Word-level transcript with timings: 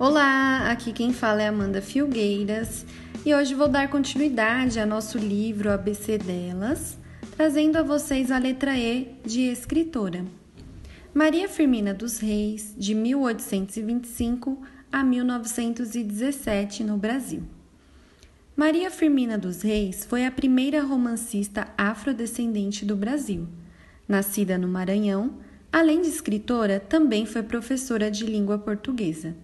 Olá, 0.00 0.70
aqui 0.70 0.94
quem 0.94 1.12
fala 1.12 1.42
é 1.42 1.48
Amanda 1.48 1.82
Filgueiras 1.82 2.86
e 3.22 3.34
hoje 3.34 3.54
vou 3.54 3.68
dar 3.68 3.90
continuidade 3.90 4.80
ao 4.80 4.86
nosso 4.86 5.18
livro 5.18 5.70
ABC 5.70 6.16
delas, 6.16 6.96
trazendo 7.36 7.76
a 7.76 7.82
vocês 7.82 8.30
a 8.30 8.38
letra 8.38 8.78
E 8.78 9.14
de 9.26 9.42
escritora. 9.42 10.24
Maria 11.12 11.46
Firmina 11.50 11.92
dos 11.92 12.18
Reis, 12.18 12.74
de 12.78 12.94
1825 12.94 14.62
a 14.90 15.04
1917 15.04 16.82
no 16.82 16.96
Brasil. 16.96 17.42
Maria 18.56 18.90
Firmina 18.90 19.36
dos 19.36 19.60
Reis 19.60 20.06
foi 20.06 20.24
a 20.24 20.30
primeira 20.30 20.82
romancista 20.82 21.68
afrodescendente 21.76 22.86
do 22.86 22.96
Brasil. 22.96 23.46
Nascida 24.08 24.56
no 24.56 24.66
Maranhão, 24.66 25.34
além 25.70 26.00
de 26.00 26.08
escritora, 26.08 26.80
também 26.80 27.26
foi 27.26 27.42
professora 27.42 28.10
de 28.10 28.24
língua 28.24 28.56
portuguesa. 28.56 29.36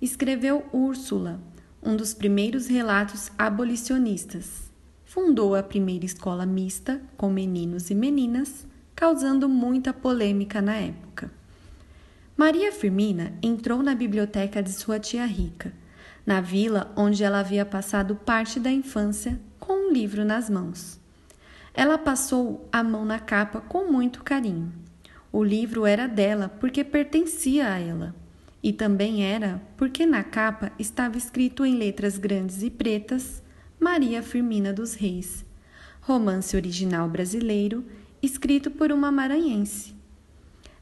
Escreveu 0.00 0.62
Úrsula, 0.74 1.40
um 1.82 1.96
dos 1.96 2.12
primeiros 2.12 2.66
relatos 2.66 3.32
abolicionistas. 3.38 4.70
Fundou 5.06 5.54
a 5.54 5.62
primeira 5.62 6.04
escola 6.04 6.44
mista 6.44 7.00
com 7.16 7.30
meninos 7.30 7.88
e 7.88 7.94
meninas, 7.94 8.66
causando 8.94 9.48
muita 9.48 9.94
polêmica 9.94 10.60
na 10.60 10.74
época. 10.74 11.30
Maria 12.36 12.70
Firmina 12.72 13.32
entrou 13.42 13.82
na 13.82 13.94
biblioteca 13.94 14.62
de 14.62 14.70
sua 14.70 15.00
tia 15.00 15.24
Rica, 15.24 15.72
na 16.26 16.42
vila 16.42 16.92
onde 16.94 17.24
ela 17.24 17.40
havia 17.40 17.64
passado 17.64 18.16
parte 18.16 18.60
da 18.60 18.70
infância 18.70 19.40
com 19.58 19.88
um 19.88 19.92
livro 19.94 20.26
nas 20.26 20.50
mãos. 20.50 21.00
Ela 21.72 21.96
passou 21.96 22.68
a 22.70 22.84
mão 22.84 23.06
na 23.06 23.18
capa 23.18 23.62
com 23.62 23.90
muito 23.90 24.22
carinho. 24.22 24.70
O 25.32 25.42
livro 25.42 25.86
era 25.86 26.06
dela 26.06 26.50
porque 26.60 26.84
pertencia 26.84 27.72
a 27.72 27.78
ela 27.78 28.25
e 28.66 28.72
também 28.72 29.22
era 29.24 29.62
porque 29.76 30.04
na 30.04 30.24
capa 30.24 30.72
estava 30.76 31.16
escrito 31.16 31.64
em 31.64 31.76
letras 31.76 32.18
grandes 32.18 32.64
e 32.64 32.68
pretas 32.68 33.40
Maria 33.78 34.20
Firmina 34.24 34.72
dos 34.72 34.94
Reis, 34.94 35.46
romance 36.00 36.56
original 36.56 37.08
brasileiro 37.08 37.84
escrito 38.20 38.68
por 38.68 38.90
uma 38.90 39.12
maranhense. 39.12 39.94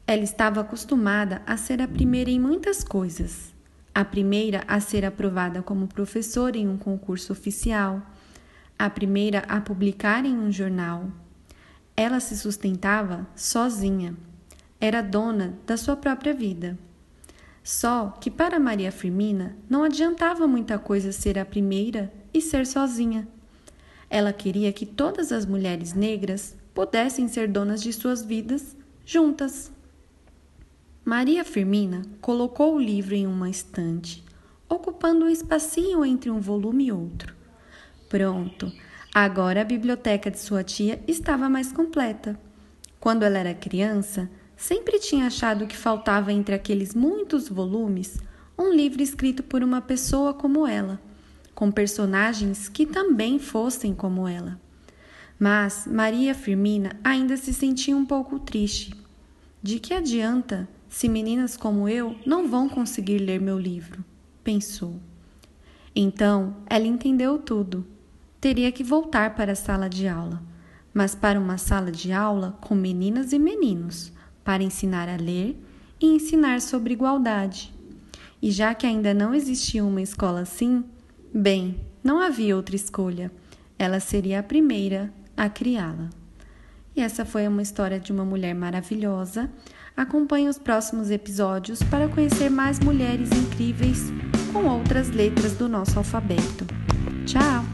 Ela 0.07 0.23
estava 0.23 0.63
acostumada 0.63 1.43
a 1.47 1.59
ser 1.59 1.83
a 1.83 1.87
primeira 1.87 2.31
em 2.31 2.41
muitas 2.41 2.83
coisas. 2.83 3.53
A 3.95 4.03
primeira 4.03 4.65
a 4.67 4.81
ser 4.81 5.05
aprovada 5.05 5.63
como 5.63 5.87
professora 5.87 6.57
em 6.57 6.67
um 6.67 6.79
concurso 6.79 7.35
oficial, 7.35 8.01
a 8.79 8.89
primeira 8.89 9.41
a 9.41 9.61
publicar 9.61 10.25
em 10.25 10.39
um 10.39 10.51
jornal. 10.51 11.13
Ela 11.95 12.19
se 12.19 12.35
sustentava 12.35 13.27
sozinha. 13.37 14.17
Era 14.81 15.03
dona 15.03 15.59
da 15.67 15.77
sua 15.77 15.97
própria 15.97 16.33
vida. 16.33 16.79
Só 17.65 18.11
que 18.21 18.31
para 18.31 18.61
Maria 18.61 18.93
Firmina 18.93 19.57
não 19.71 19.85
adiantava 19.85 20.47
muita 20.47 20.79
coisa 20.79 21.11
ser 21.13 21.39
a 21.39 21.47
primeira 21.47 22.13
e 22.33 22.43
ser 22.43 22.67
sozinha. 22.67 23.27
Ela 24.11 24.35
queria 24.35 24.71
que 24.71 24.85
todas 24.85 25.33
as 25.33 25.47
mulheres 25.47 25.95
negras 25.95 26.55
pudessem 26.75 27.27
ser 27.27 27.49
donas 27.49 27.83
de 27.83 27.91
suas 27.91 28.23
vidas 28.23 28.77
juntas. 29.07 29.73
Maria 31.03 31.43
Firmina 31.43 32.03
colocou 32.21 32.75
o 32.75 32.81
livro 32.81 33.15
em 33.15 33.27
uma 33.27 33.49
estante, 33.49 34.23
ocupando 34.69 35.25
um 35.25 35.31
espacinho 35.31 36.05
entre 36.05 36.29
um 36.29 36.41
volume 36.41 36.89
e 36.89 36.93
outro. 36.93 37.35
Pronto, 38.11 38.71
agora 39.15 39.63
a 39.63 39.65
biblioteca 39.65 40.31
de 40.31 40.39
sua 40.39 40.63
tia 40.63 41.03
estava 41.09 41.49
mais 41.49 41.73
completa. 41.73 42.39
Quando 43.01 43.23
ela 43.23 43.39
era 43.39 43.55
criança, 43.55 44.31
Sempre 44.57 44.99
tinha 44.99 45.27
achado 45.27 45.67
que 45.67 45.77
faltava 45.77 46.33
entre 46.33 46.55
aqueles 46.55 46.95
muitos 46.95 47.49
volumes 47.49 48.19
um 48.59 48.73
livro 48.73 49.03
escrito 49.03 49.43
por 49.43 49.63
uma 49.63 49.81
pessoa 49.81 50.33
como 50.33 50.67
ela, 50.67 51.01
com 51.55 51.71
personagens 51.71 52.69
que 52.69 52.87
também 52.87 53.39
fossem 53.39 53.93
como 53.95 54.29
ela. 54.29 54.61
Mas 55.39 55.87
Maria 55.87 56.35
Firmina 56.35 56.99
ainda 57.03 57.37
se 57.37 57.53
sentia 57.53 57.97
um 57.97 58.07
pouco 58.07 58.39
triste. 58.39 58.95
De 59.63 59.81
que 59.81 59.93
adianta 59.93 60.69
se 60.89 61.09
meninas 61.09 61.57
como 61.57 61.89
eu 61.89 62.17
não 62.25 62.49
vão 62.49 62.69
conseguir 62.69 63.19
ler 63.19 63.41
meu 63.41 63.59
livro? 63.59 64.05
pensou. 64.45 65.01
Então 65.97 66.57
ela 66.67 66.87
entendeu 66.87 67.39
tudo. 67.39 67.85
Teria 68.41 68.71
que 68.71 68.85
voltar 68.85 69.35
para 69.35 69.53
a 69.53 69.57
sala 69.57 69.89
de 69.89 70.07
aula, 70.07 70.43
mas 70.93 71.15
para 71.15 71.41
uma 71.41 71.57
sala 71.57 71.91
de 71.91 72.13
aula 72.13 72.57
com 72.61 72.75
meninas 72.75 73.33
e 73.33 73.39
meninos 73.39 74.13
para 74.45 74.63
ensinar 74.63 75.09
a 75.09 75.17
ler 75.17 75.59
e 76.01 76.07
ensinar 76.07 76.61
sobre 76.61 76.93
igualdade. 76.93 77.73
E 78.43 78.51
já 78.51 78.75
que 78.75 78.87
ainda 78.87 79.15
não 79.15 79.35
existia 79.35 79.85
uma 79.85 80.03
escola 80.03 80.41
assim, 80.41 80.85
bem, 81.33 81.81
não 82.03 82.21
havia 82.21 82.55
outra 82.55 82.77
escolha. 82.77 83.33
Ela 83.79 83.99
seria 83.99 84.41
a 84.41 84.43
primeira 84.43 85.13
a 85.37 85.49
criá-la. 85.49 86.11
E 86.95 87.01
essa 87.01 87.25
foi 87.25 87.49
uma 87.49 87.63
história 87.63 87.99
de 87.99 88.13
uma 88.13 88.25
mulher 88.25 88.55
maravilhosa. 88.55 89.51
Acompanhe 89.97 90.49
os 90.49 90.59
próximos 90.59 91.11
episódios 91.11 91.83
para 91.83 92.09
conhecer 92.09 92.51
mais 92.51 92.79
mulheres 92.79 93.31
incríveis 93.33 94.13
com 94.53 94.67
outras 94.67 95.11
letras 95.11 95.55
do 95.55 95.69
nosso 95.69 95.99
alfabeto. 95.99 96.67
Tchau! 97.27 97.74